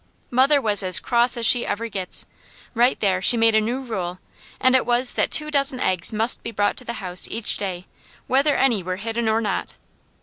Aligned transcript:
Mother 0.31 0.59
was 0.59 0.81
as 0.81 0.99
cross 0.99 1.37
as 1.37 1.45
she 1.45 1.63
ever 1.63 1.87
gets. 1.87 2.25
Right 2.73 2.99
there 2.99 3.21
she 3.21 3.37
made 3.37 3.53
a 3.53 3.61
new 3.61 3.81
rule, 3.81 4.17
and 4.59 4.75
it 4.75 4.83
was 4.83 5.13
that 5.13 5.29
two 5.29 5.51
dozen 5.51 5.79
eggs 5.79 6.11
must 6.11 6.41
be 6.41 6.49
brought 6.49 6.75
to 6.77 6.83
the 6.85 6.93
house 7.03 7.27
each 7.29 7.55
day, 7.55 7.85
whether 8.25 8.55
any 8.55 8.81
were 8.81 8.95
hidden 8.95 9.29
or 9.29 9.41
not. 9.41 9.77